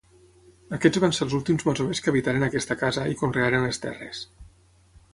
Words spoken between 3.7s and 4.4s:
les terres.